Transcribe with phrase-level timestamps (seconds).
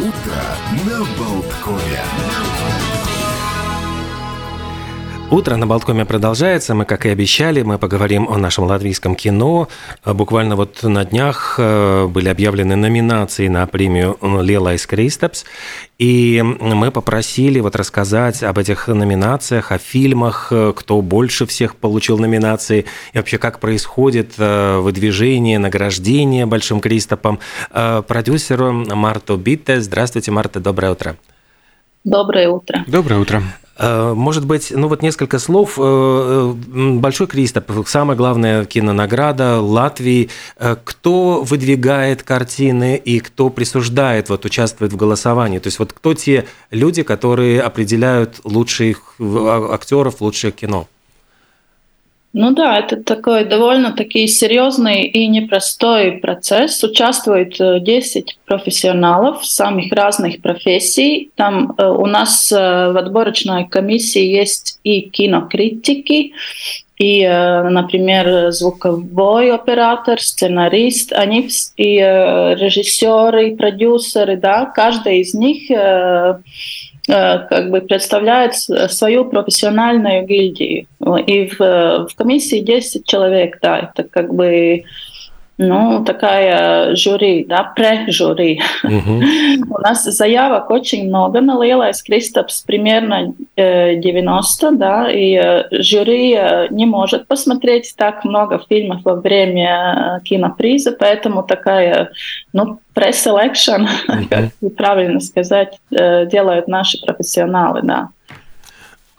[0.00, 0.56] Утро
[0.86, 2.00] на Болткове.
[5.30, 6.74] Утро на Болткоме продолжается.
[6.74, 9.68] Мы, как и обещали, мы поговорим о нашем латвийском кино.
[10.04, 15.44] Буквально вот на днях э, были объявлены номинации на премию «Лелайс Кристапс».
[15.98, 22.18] И мы попросили вот рассказать об этих номинациях, о фильмах, э, кто больше всех получил
[22.18, 27.38] номинации, и вообще как происходит э, выдвижение, награждение Большим Кристопом.
[27.70, 29.80] Продюсеру Марту Битте.
[29.80, 31.16] Здравствуйте, Марта, доброе утро.
[32.02, 32.84] Доброе утро.
[32.88, 33.42] Доброе утро.
[33.80, 35.78] Э, может быть, ну вот несколько слов.
[35.78, 40.28] Э, э, Большой Кристоп, самая главная кинонаграда Латвии.
[40.84, 45.58] Кто выдвигает картины и кто присуждает, вот участвует в голосовании?
[45.58, 50.86] То есть вот кто те люди, которые определяют лучших актеров, лучшее кино?
[52.32, 56.82] Ну да, это такой довольно-таки серьезный и непростой процесс.
[56.84, 61.32] Участвует 10 э, профессионалов самых разных профессий.
[61.34, 66.34] Там э, у нас э, в отборочной комиссии есть и кинокритики,
[66.98, 75.70] и, например, звуковой оператор, сценарист, они и режиссеры, и продюсеры, да, каждый из них
[77.10, 80.86] как бы представляет свою профессиональную гильдию.
[81.26, 84.84] И в, в комиссии 10 человек, да, это как бы
[85.60, 88.60] ну, такая жюри, да, пре-жюри.
[88.82, 89.20] Угу.
[89.76, 96.34] У нас заявок очень много на Lielais Кристопс, примерно 90, э, да, и э, жюри
[96.34, 102.10] э, не может посмотреть так много фильмов во время киноприза, поэтому такая,
[102.54, 104.28] ну, preselection, угу.
[104.30, 108.08] как правильно сказать, делают наши профессионалы, да.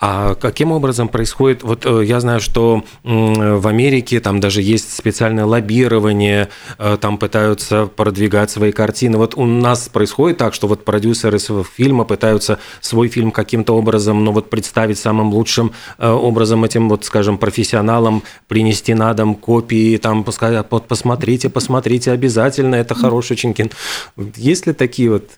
[0.04, 1.62] А каким образом происходит?
[1.62, 6.50] Вот э, я знаю, что в Америке там даже есть специальное лоббирование,
[6.80, 9.20] э, там пытаются продвигать свои картины.
[9.20, 14.24] Вот у нас происходит так, что вот продюсеры своего фильма пытаются свой фильм каким-то образом,
[14.24, 19.98] ну вот представить самым лучшим э, образом этим вот, скажем, профессионалам, принести на дом копии,
[19.98, 23.70] там пускай, посмотрите, посмотрите обязательно, это хороший очень кино.
[24.36, 25.30] Есть ли такие вот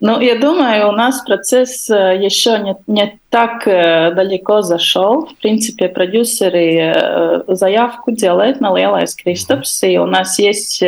[0.00, 5.26] ну, я думаю, у нас процесс э, еще не, не так э, далеко зашел.
[5.26, 10.82] В принципе, продюсеры э, заявку делают на Lielais Кристопс, и у нас есть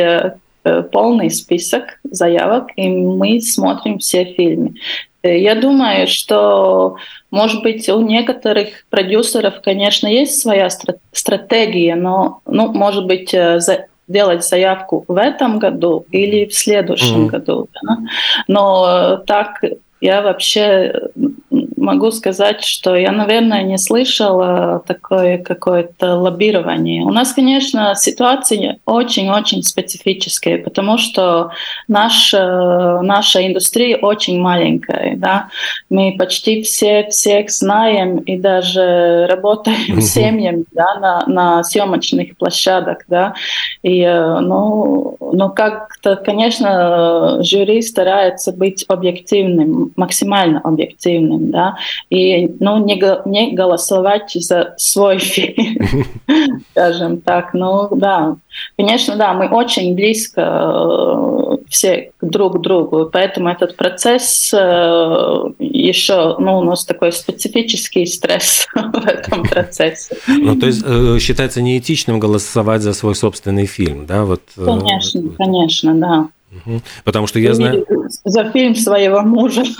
[0.91, 4.75] полный список заявок, и мы смотрим все фильмы.
[5.21, 6.95] Я думаю, что,
[7.31, 10.69] может быть, у некоторых продюсеров, конечно, есть своя
[11.11, 17.29] стратегия, но, ну, может быть, за делать заявку в этом году или в следующем mm-hmm.
[17.29, 17.67] году.
[17.81, 17.97] Да?
[18.47, 19.61] Но так
[20.01, 21.09] я вообще
[21.83, 27.03] могу сказать, что я, наверное, не слышала такое какое-то лоббирование.
[27.03, 31.51] У нас, конечно, ситуация очень-очень специфическая, потому что
[31.87, 35.15] наша, наша индустрия очень маленькая.
[35.17, 35.49] Да?
[35.89, 42.99] Мы почти все всех знаем и даже работаем с семьями да, на, на съемочных площадках.
[43.07, 43.33] Да?
[43.81, 51.51] И, э, ну, ну, как-то, конечно, жюри старается быть объективным, максимально объективным.
[51.51, 51.72] Да?
[52.09, 56.05] И ну, не, не голосовать за свой фильм,
[56.71, 57.53] скажем так.
[57.53, 58.37] Ну да,
[58.77, 64.57] конечно, да, мы очень близко э, все друг к другу, поэтому этот процесс э,
[65.59, 70.15] еще, ну, у нас такой специфический стресс в этом процессе.
[70.27, 74.23] Ну, то есть э, считается неэтичным голосовать за свой собственный фильм, да?
[74.23, 76.27] Вот, конечно, конечно, да.
[77.03, 77.85] Потому что я знаю...
[78.25, 79.63] За фильм своего мужа.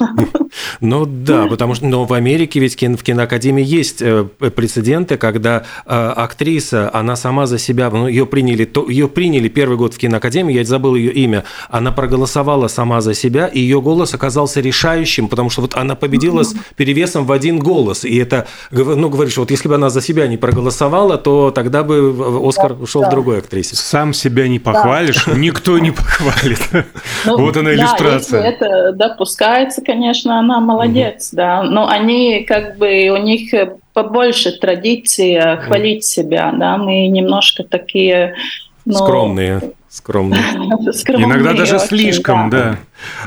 [0.81, 6.13] Ну да, потому что но в Америке ведь в киноакадемии есть э, прецеденты, когда э,
[6.15, 10.53] актриса, она сама за себя, ну, ее приняли, то, ее приняли первый год в киноакадемии,
[10.53, 15.49] я забыл ее имя, она проголосовала сама за себя, и ее голос оказался решающим, потому
[15.49, 19.67] что вот она победила с перевесом в один голос, и это, ну, говоришь, вот если
[19.67, 22.15] бы она за себя не проголосовала, то тогда бы
[22.47, 23.07] Оскар ушел да.
[23.07, 23.75] в другой актрисе.
[23.75, 25.33] Сам себя не похвалишь, да.
[25.33, 26.59] никто не похвалит.
[27.25, 28.41] Ну, вот она иллюстрация.
[28.41, 31.37] Да, если это допускается, конечно, она молодец, угу.
[31.37, 31.63] да.
[31.63, 33.53] Но они как бы у них
[33.93, 36.77] побольше традиции хвалить себя, да.
[36.77, 38.35] Мы немножко такие
[38.85, 39.73] ну, скромные.
[39.89, 40.41] Скромные.
[40.91, 42.57] Скромные Иногда даже очень, слишком, да.
[42.57, 42.77] да.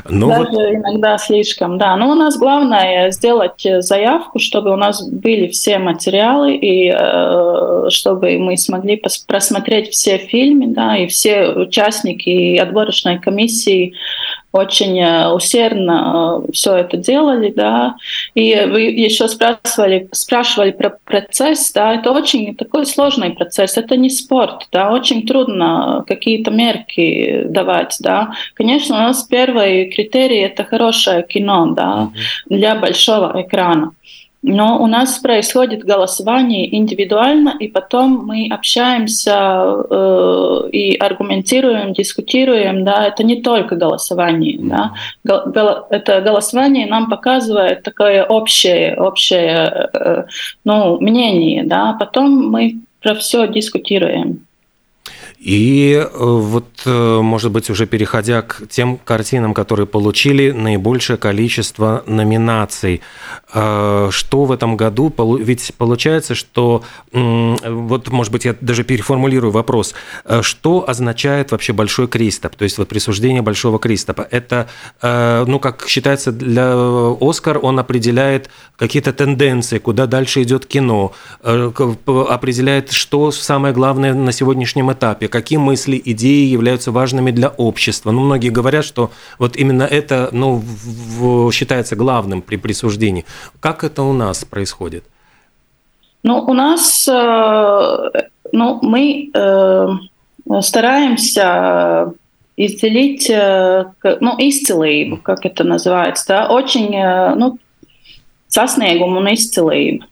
[0.09, 0.73] Ну, даже вот...
[0.73, 1.95] иногда слишком, да.
[1.95, 8.37] Но у нас главное сделать заявку, чтобы у нас были все материалы и э, чтобы
[8.37, 13.93] мы смогли просмотреть все фильмы, да, и все участники отборочной комиссии
[14.57, 17.95] очень э, усердно э, все это делали, да.
[18.35, 24.09] И вы еще спрашивали, спрашивали про процесс, да, это очень такой сложный процесс, это не
[24.09, 28.31] спорт, да, очень трудно какие-то мерки давать, да.
[28.53, 32.09] Конечно, у нас первый критерий это хорошее кино, да,
[32.49, 33.91] для большого экрана.
[34.49, 39.35] Но у нас происходит голосование индивидуально, и потом мы общаемся
[39.89, 42.85] э, и аргументируем, дискутируем.
[42.85, 44.57] Да, это не только голосование.
[44.61, 44.93] Да.
[45.89, 50.23] Это голосование нам показывает такое общее, общее э,
[50.63, 51.65] ну, мнение.
[51.65, 51.97] Да.
[51.99, 54.46] Потом мы про все дискутируем.
[55.47, 62.03] И э, вот, э, может быть, уже переходя к тем картинам, которые получили наибольшее количество
[62.05, 62.99] номинаций,
[63.53, 66.83] э, что в этом году, ведь получается, что,
[67.13, 69.95] вот, может быть, я даже переформулирую вопрос,
[70.41, 74.27] что означает вообще большой кристоп, то есть вот присуждение большого кристопа?
[74.29, 74.67] Это,
[75.01, 76.73] ну, как считается, для
[77.21, 84.91] Оскар он определяет какие-то тенденции, куда дальше идет кино, определяет, что самое главное на сегодняшнем
[84.91, 88.11] этапе, какие мысли, идеи являются важными для общества.
[88.11, 90.63] Ну, многие говорят, что вот именно это ну,
[91.19, 93.23] в, считается главным при присуждении.
[93.59, 95.03] Как это у нас происходит?
[96.23, 98.09] Ну, у нас, э,
[98.51, 99.87] ну, мы э,
[100.61, 102.13] стараемся
[102.57, 103.85] исцелить, э,
[104.19, 106.89] ну, изцелību, как это называется, да, очень,
[107.37, 107.59] ну,
[108.49, 110.03] sasniegumu un izcilību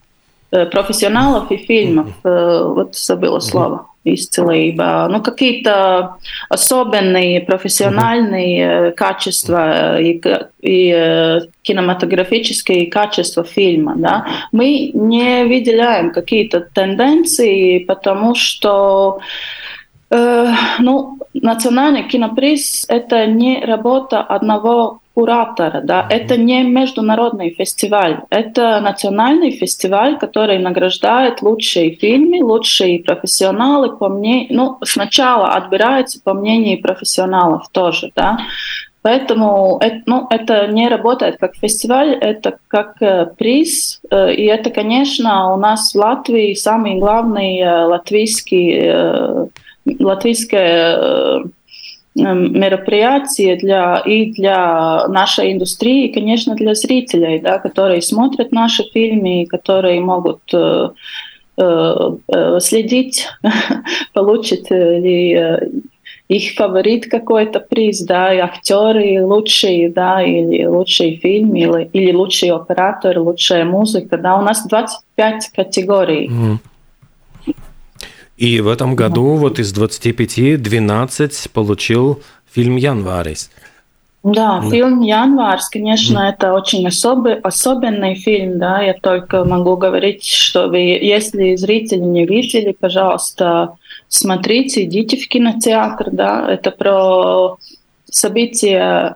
[0.71, 2.07] профессионалов и фильмов.
[2.23, 5.07] Вот забыла слово исцелейба.
[5.09, 6.15] Ну, какие-то
[6.47, 10.21] особенные профессиональные качества и,
[10.61, 13.95] и кинематографические качества фильма.
[13.97, 14.27] Да?
[14.51, 19.19] Мы не выделяем какие-то тенденции, потому что
[20.11, 20.47] э,
[20.79, 25.81] ну, национальный киноприз– это не работа одного куратора.
[25.83, 26.06] Да?
[26.09, 34.47] Это не международный фестиваль, это национальный фестиваль, который награждает лучшие фильмы, лучшие профессионалы по мнению,
[34.51, 38.38] ну, сначала отбирается по мнению профессионалов тоже, да.
[39.06, 44.01] Поэтому это, ну, это не работает как фестиваль, это как э, приз.
[44.09, 49.50] Э, и это, конечно, у нас в Латвии самый главный э, латвийский,
[50.00, 51.44] латвийское
[52.15, 59.45] мероприятие для, и для нашей индустрии, и, конечно, для зрителей, да, которые смотрят наши фильмы,
[59.50, 60.89] которые могут э,
[61.57, 63.27] э, следить,
[64.13, 65.83] получит ли
[66.27, 72.50] их фаворит какой-то приз, да, и актеры лучшие, да, или лучший фильм, или, или лучший
[72.50, 76.29] оператор, лучшая музыка, да, у нас 25 категорий.
[76.29, 76.57] Mm.
[78.37, 79.41] И в этом году да.
[79.41, 82.21] вот из 25 12 получил
[82.51, 83.49] фильм «Январис».
[84.23, 86.29] Да, фильм «Январс», конечно, mm.
[86.31, 92.25] это очень особый, особенный фильм, да, я только могу говорить, что вы, если зрители не
[92.25, 93.75] видели, пожалуйста,
[94.07, 97.57] смотрите, идите в кинотеатр, да, это про
[98.09, 99.15] события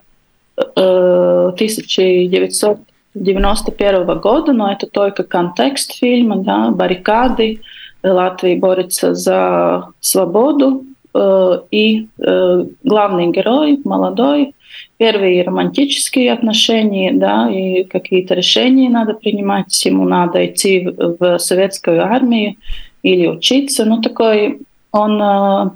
[0.56, 7.62] э, 1991 года, но это только контекст фильма, да, баррикады,
[8.02, 14.54] Латвия борется за свободу, э, и э, главный герой молодой,
[14.96, 22.56] первые романтические отношения, да, и какие-то решения надо принимать, ему надо идти в советскую армию
[23.02, 23.84] или учиться.
[23.84, 24.60] Ну, такой
[24.92, 25.70] он э,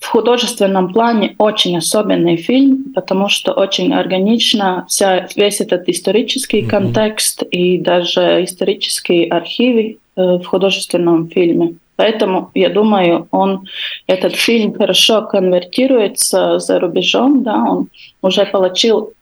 [0.00, 6.68] в художественном плане очень особенный фильм, потому что очень органично вся, весь этот исторический mm-hmm.
[6.68, 11.76] контекст и даже исторические архивы в художественном фильме.
[11.96, 13.66] Поэтому, я думаю, он,
[14.06, 17.42] этот фильм хорошо конвертируется за рубежом.
[17.42, 17.88] Да, он
[18.22, 19.12] уже получил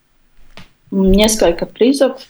[0.90, 2.20] несколько призов,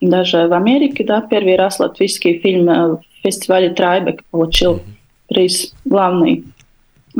[0.00, 1.04] даже в Америке.
[1.04, 4.82] Да, первый раз латвийский фильм э, в фестивале Трайбек получил
[5.28, 6.44] приз главный.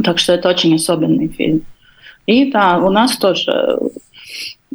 [0.02, 1.62] Так что это очень особенный фильм.
[2.26, 3.78] И да, у нас тоже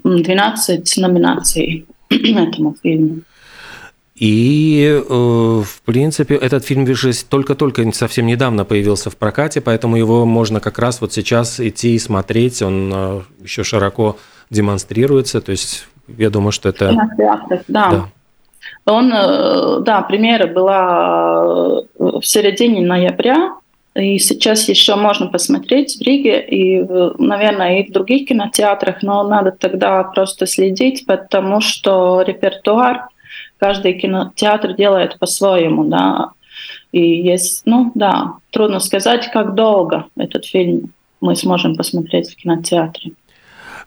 [0.03, 3.21] 12 номинаций этому фильму.
[4.19, 6.85] И, э, в принципе, этот фильм
[7.29, 11.99] только-только совсем недавно появился в прокате, поэтому его можно как раз вот сейчас идти и
[11.99, 12.61] смотреть.
[12.61, 14.17] Он э, еще широко
[14.49, 15.39] демонстрируется.
[15.39, 16.97] То есть я думаю, что это...
[17.17, 17.45] Да.
[17.67, 18.05] да.
[18.85, 23.53] Он, э, да, премьера была в середине ноября,
[23.95, 26.83] и сейчас еще можно посмотреть в Риге и,
[27.17, 33.07] наверное, и в других кинотеатрах, но надо тогда просто следить, потому что репертуар
[33.59, 36.31] каждый кинотеатр делает по-своему, да.
[36.91, 43.11] И есть, ну да, трудно сказать, как долго этот фильм мы сможем посмотреть в кинотеатре.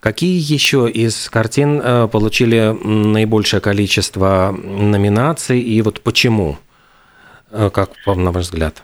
[0.01, 6.59] Какие еще из картин э, получили наибольшее количество номинаций и вот почему?
[7.51, 8.83] Э, как вам, на ваш взгляд?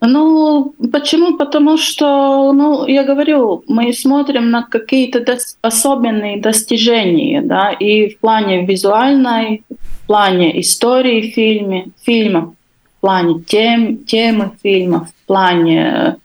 [0.00, 1.38] Ну, почему?
[1.38, 8.20] Потому что, ну, я говорю, мы смотрим на какие-то дос- особенные достижения, да, и в
[8.20, 12.54] плане визуальной, в плане истории фильма, фильма,
[12.98, 16.16] в плане тем, темы фильма, в плане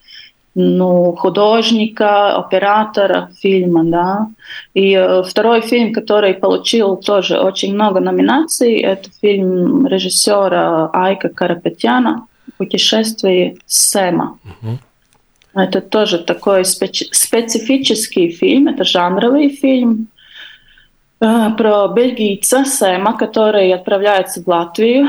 [0.53, 4.27] ну, художника, оператора фильма, да.
[4.73, 12.25] И э, второй фильм, который получил тоже очень много номинаций, это фильм режиссера Айка Карапетяна
[12.61, 14.37] «Путешествие Сэма».
[14.45, 14.77] Угу.
[15.55, 20.07] Это тоже такой специ специфический фильм, это жанровый фильм
[21.19, 25.07] э, про бельгийца Сэма, который отправляется в Латвию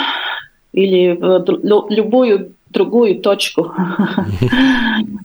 [0.72, 3.72] или в любую другую точку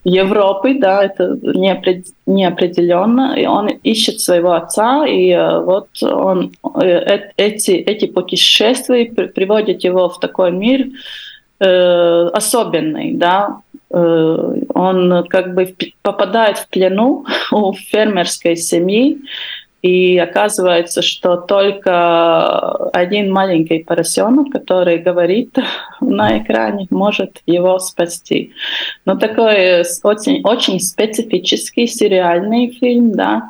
[0.03, 1.39] Европы, да, это
[2.25, 3.35] неопределенно.
[3.39, 10.09] И он ищет своего отца, и э, вот он э, эти, эти путешествия приводят его
[10.09, 10.87] в такой мир
[11.59, 13.61] э, особенный, да.
[13.89, 19.17] Он как бы попадает в плену у фермерской семьи,
[19.81, 25.55] и оказывается, что только один маленький поросенок, который говорит
[26.01, 28.53] на экране, может его спасти.
[29.05, 33.49] Но такой очень, очень специфический сериальный фильм, да.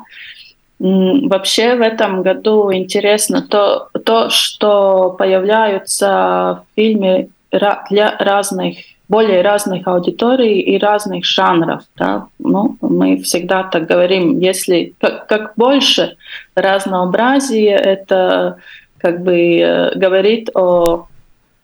[0.78, 8.76] Вообще в этом году интересно то, то что появляются в фильме для разных
[9.08, 11.82] более разных аудиторий и разных жанров.
[11.96, 12.26] Да?
[12.38, 16.16] Ну, мы всегда так говорим, если как, как больше
[16.54, 18.58] разнообразия, это
[18.98, 21.06] как бы э, говорит о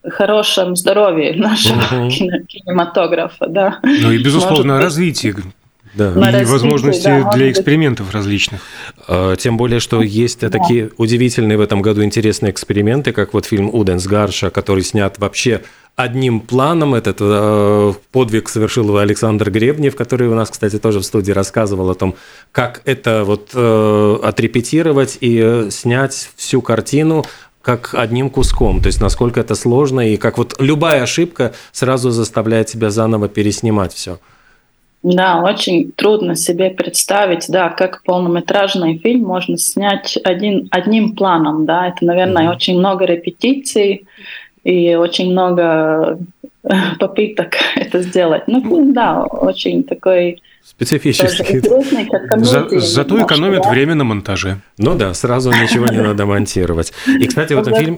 [0.07, 2.09] хорошем здоровье нашего uh-huh.
[2.47, 3.47] кинематографа.
[3.47, 3.79] Да.
[3.83, 5.55] Ну и, безусловно, Может,
[5.95, 6.11] да.
[6.11, 8.15] и развитие, возможности да, для экспериментов быть.
[8.15, 8.61] различных.
[9.07, 10.49] А, тем более, что есть да.
[10.49, 15.61] такие удивительные в этом году интересные эксперименты, как вот фильм «Уденс Гарша», который снят вообще
[15.95, 16.93] одним планом.
[16.93, 21.95] Этот э, подвиг совершил Александр Гребнев, который у нас, кстати, тоже в студии рассказывал о
[21.95, 22.15] том,
[22.51, 27.25] как это вот э, отрепетировать и э, снять всю картину
[27.61, 32.69] как одним куском, то есть насколько это сложно и как вот любая ошибка сразу заставляет
[32.69, 34.19] себя заново переснимать все.
[35.07, 41.89] Да, очень трудно себе представить, да, как полнометражный фильм можно снять один, одним планом, да,
[41.89, 42.55] это, наверное, mm-hmm.
[42.55, 44.07] очень много репетиций,
[44.63, 46.17] и очень много
[46.99, 48.43] попыток это сделать.
[48.47, 51.61] Ну, да, очень такой Специфический.
[52.43, 53.69] За, зато экономит да?
[53.69, 54.57] время на монтаже.
[54.79, 56.91] Ну да, сразу ничего не надо монтировать.
[57.07, 57.97] И, кстати, в этом, фильме,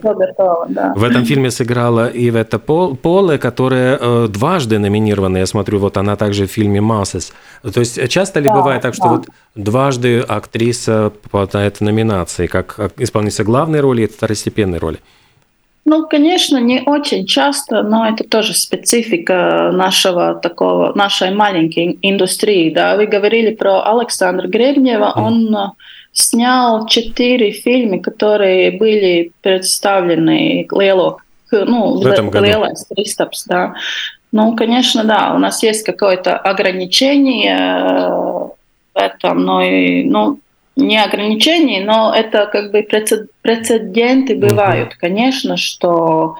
[0.95, 5.37] в этом фильме сыграла Ивета Поле, которая э, дважды номинирована.
[5.37, 7.31] Я смотрю, вот она также в фильме «Массес».
[7.73, 9.09] То есть часто ли да, бывает так, что да.
[9.11, 14.99] вот дважды актриса попадает в номинации, как исполнительница главной роли и второстепенной роли?
[15.89, 22.73] Ну, конечно, не очень часто, но это тоже специфика нашего такого, нашей маленькой индустрии.
[22.73, 25.69] Да, вы говорили про Александра Гребнева, он э,
[26.11, 31.19] снял четыре фильма, которые были представлены Лело,
[31.51, 32.45] ну, в этом году.
[33.47, 33.73] Да.
[34.33, 38.51] Ну, конечно, да, у нас есть какое-то ограничение э, в
[38.93, 40.37] этом, но и, ну,
[40.77, 42.87] не ограничений, но это как бы
[43.41, 44.99] прецеденты бывают, uh-huh.
[44.99, 46.37] конечно, что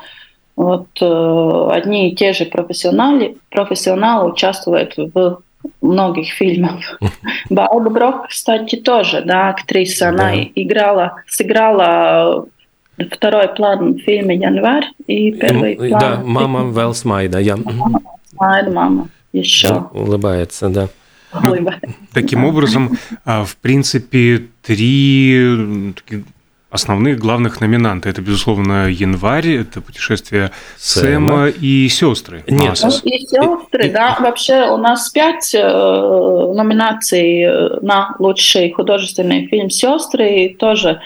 [0.56, 5.42] вот э, одни и те же профессионалы, профессионалы участвуют в
[5.82, 7.00] многих фильмах.
[7.50, 12.46] Бауба Брок, кстати, тоже, да, актриса, она играла, сыграла
[13.12, 16.00] второй план в фильме «Январь» и первый ну, план...
[16.00, 17.58] Да, «Мама Велсмайда», я...
[17.58, 18.02] Мама,
[18.72, 19.86] мама, еще.
[19.94, 20.90] Улыбается, да.
[22.14, 25.94] Таким образом, а, в принципе, три
[26.70, 28.10] основных главных номинанта.
[28.10, 32.44] Это, безусловно, январь, это путешествие Сэма, Сэма и сестры.
[32.48, 32.78] Нет.
[32.84, 34.18] Ну, и сестры, да.
[34.20, 40.46] Вообще у нас пять э, номинаций э, на лучший художественный фильм Сестры.
[40.46, 41.00] И тоже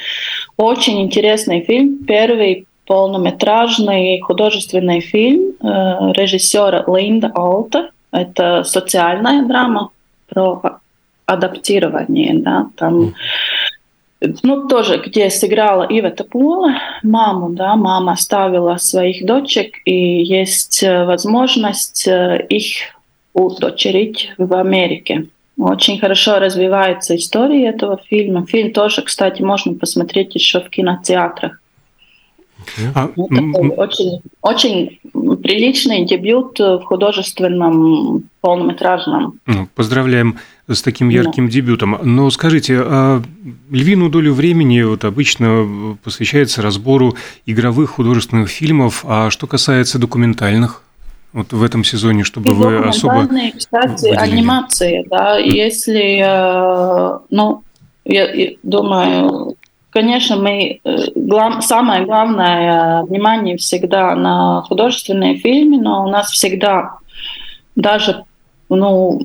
[0.58, 2.04] очень интересный фильм.
[2.06, 5.66] Первый полнометражный художественный фильм э,
[6.14, 7.92] режиссера Линда Алта.
[8.12, 9.92] Это социальная драма
[10.32, 10.80] про
[11.26, 13.14] адаптирование, да, там,
[14.44, 21.06] ну, тоже, где сыграла Ивета Пола, маму, да, мама оставила своих дочек, и есть э,
[21.06, 22.66] возможность э, их
[23.34, 25.28] удочерить в Америке.
[25.58, 28.46] Очень хорошо развивается история этого фильма.
[28.46, 31.61] Фильм тоже, кстати, можно посмотреть еще в кинотеатрах.
[32.96, 35.00] А, ну, очень, очень
[35.42, 39.40] приличный дебют в художественном полнометражном.
[39.46, 41.52] Ну, поздравляем с таким ярким да.
[41.52, 41.98] дебютом.
[42.04, 43.22] Но скажите, а
[43.70, 47.16] львиную долю времени вот обычно посвящается разбору
[47.46, 50.84] игровых художественных фильмов, а что касается документальных?
[51.34, 53.28] Вот в этом сезоне, чтобы вы особо
[53.58, 54.18] кстати, выделили.
[54.18, 57.64] анимации, да, если, э, ну,
[58.04, 59.51] я, я думаю,
[59.92, 66.98] конечно, мы э, глав, самое главное внимание всегда на художественные фильмы, но у нас всегда
[67.76, 68.24] даже
[68.70, 69.22] ну,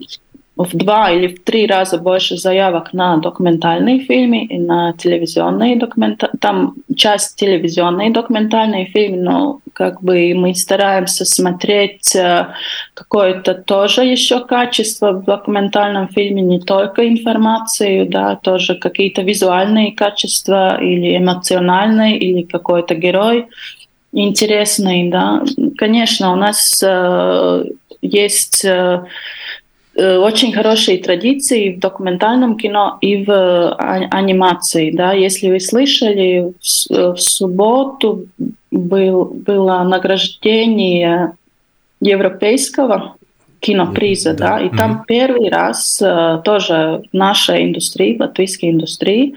[0.56, 6.38] в два или в три раза больше заявок на документальные фильмы и на телевизионные документальные.
[6.40, 12.46] Там часть телевизионные документальные фильмы, но как бы мы стараемся смотреть э,
[12.94, 20.80] какое-то тоже еще качество в документальном фильме, не только информацию, да, тоже какие-то визуальные качества
[20.80, 23.46] или эмоциональные, или какой-то герой
[24.12, 25.42] интересный, да.
[25.76, 27.64] Конечно, у нас э,
[28.00, 29.04] есть э,
[29.98, 33.76] очень хорошие традиции в документальном кино и в а,
[34.10, 34.90] анимации.
[34.90, 35.12] Да?
[35.12, 38.26] Если вы слышали, в, э, в субботу
[38.70, 41.32] был, было награждение
[42.00, 43.16] европейского
[43.60, 44.60] киноприза, да, да?
[44.60, 47.16] и там первый раз э, тоже в
[48.20, 49.34] латвийской индустрии,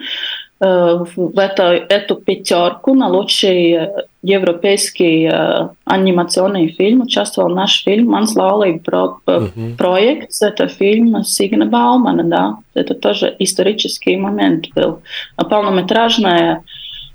[0.61, 3.87] Э, в эту, эту пятерку на лучший
[4.21, 9.77] европейский э, анимационный фильм участвовал наш фильм «Манс Лаулība» про, uh-huh.
[9.77, 10.31] проект.
[10.41, 12.57] Это фильм Сигна Баумана, да.
[12.73, 15.01] Это тоже исторический момент был.
[15.35, 16.63] Полнометражная,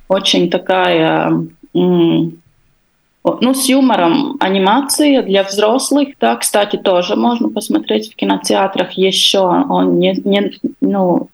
[0.09, 1.31] очень такая
[1.75, 2.33] ну,
[3.25, 9.41] с юмором анимация для взрослых, да, кстати, тоже можно посмотреть в кинотеатрах еще.
[9.41, 11.29] Он не, не, ну,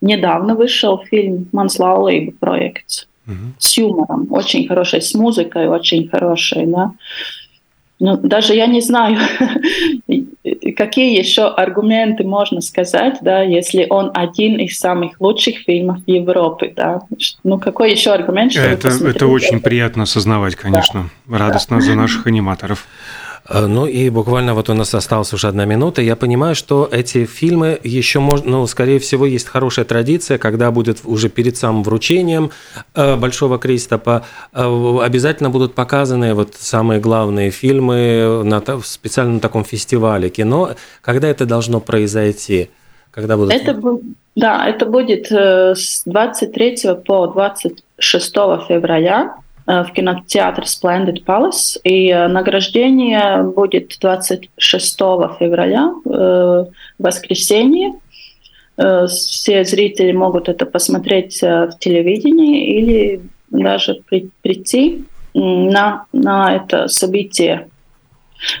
[0.00, 3.52] Недавно вышел фильм «Манслаулība» проект угу.
[3.58, 6.92] с юмором, очень хороший, с музыкой очень хорошей, да.
[8.02, 9.18] Ну, даже я не знаю,
[10.76, 16.72] какие еще аргументы можно сказать, да, если он один из самых лучших фильмов в Европе,
[16.74, 17.02] да.
[17.44, 18.52] Ну, какой еще аргумент?
[18.52, 21.10] Что это, это очень приятно осознавать, конечно.
[21.26, 21.38] Да.
[21.38, 21.82] Радостно да.
[21.82, 22.86] за наших аниматоров.
[23.50, 26.02] Э, ну и буквально вот у нас осталась уже одна минута.
[26.02, 31.00] Я понимаю, что эти фильмы еще можно, ну, скорее всего, есть хорошая традиция, когда будет
[31.04, 32.50] уже перед самым вручением
[32.94, 39.64] э, Большого Кристопа э, обязательно будут показаны вот самые главные фильмы на, специально на таком
[39.64, 40.70] фестивале кино.
[41.02, 42.70] Когда это должно произойти?
[43.10, 43.52] Когда будут...
[43.52, 43.76] Это,
[44.36, 48.32] да, это будет с 23 по 26
[48.68, 49.34] февраля.
[49.70, 51.78] Э, в кинотеатр Splendid Palace.
[51.84, 54.98] И э, награждение будет 26
[55.38, 56.64] февраля, э,
[56.98, 57.92] воскресенье.
[58.76, 64.00] Все зрители могут это посмотреть в телевидении или даже
[64.40, 65.04] прийти
[65.34, 67.68] на, на это событие.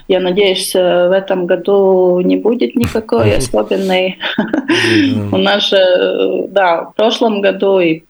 [0.08, 4.18] Я надеюсь, в этом году не будет никакой особенной.
[5.32, 8.02] У нас же, да, в прошлом году и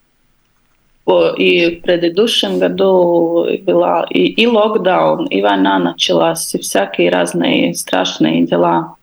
[1.37, 8.47] и в предыдущем году была и, и локдаун, и война началась, и всякие разные страшные
[8.47, 8.95] дела.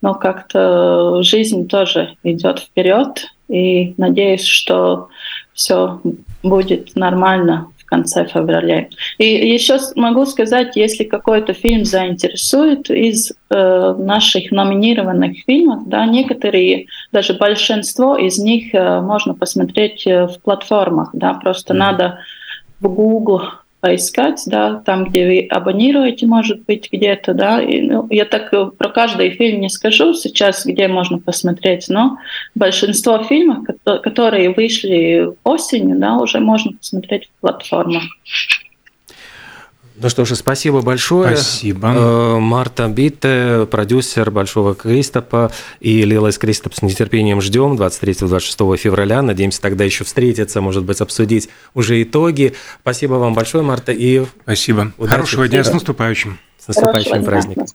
[0.00, 5.08] Но как-то жизнь тоже идет вперед, и надеюсь, что
[5.52, 6.00] все
[6.42, 8.86] будет нормально конце февраля.
[9.18, 16.86] И еще могу сказать, если какой-то фильм заинтересует из э, наших номинированных фильмов, да, некоторые,
[17.12, 21.78] даже большинство из них э, можно посмотреть э, в платформах, да, просто mm-hmm.
[21.78, 22.18] надо
[22.80, 23.42] в Google
[23.80, 27.62] поискать, да, там, где вы абонируете, может быть, где-то, да.
[27.62, 32.18] И, ну, я так э, про каждый фильм не скажу сейчас, где можно посмотреть, но
[32.54, 38.02] большинство фильмов, которые вышли осенью, да, уже можно посмотреть в платформах.
[40.02, 41.36] Ну что ж, спасибо большое.
[41.36, 41.88] Спасибо.
[41.88, 49.20] Э, Марта Битте, продюсер Большого Кристопа и Лилайс Кристоп с нетерпением ждем 23-26 февраля.
[49.20, 52.54] Надеемся тогда еще встретиться, может быть, обсудить уже итоги.
[52.80, 54.92] Спасибо вам большое, Марта, и Спасибо.
[54.96, 55.12] Удачи.
[55.12, 56.38] Хорошего дня, с наступающим.
[56.58, 57.66] С наступающим праздником.